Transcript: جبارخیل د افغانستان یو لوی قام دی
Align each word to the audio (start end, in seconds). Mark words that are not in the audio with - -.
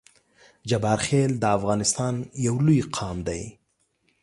جبارخیل 0.69 1.31
د 1.37 1.43
افغانستان 1.57 2.13
یو 2.45 2.55
لوی 2.65 2.81
قام 2.95 3.17
دی 3.27 3.43